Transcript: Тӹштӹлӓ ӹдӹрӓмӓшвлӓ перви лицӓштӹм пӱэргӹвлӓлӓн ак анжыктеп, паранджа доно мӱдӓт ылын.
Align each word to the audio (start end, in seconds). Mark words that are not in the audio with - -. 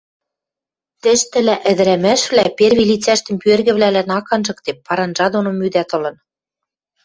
Тӹштӹлӓ 1.01 1.55
ӹдӹрӓмӓшвлӓ 1.69 2.45
перви 2.57 2.83
лицӓштӹм 2.91 3.35
пӱэргӹвлӓлӓн 3.41 4.09
ак 4.17 4.27
анжыктеп, 4.35 4.77
паранджа 4.87 5.25
доно 5.33 5.49
мӱдӓт 5.59 5.89
ылын. 5.97 6.15